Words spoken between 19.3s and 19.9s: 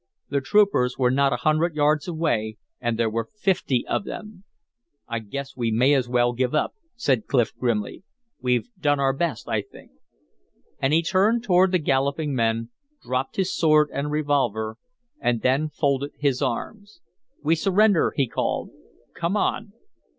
on."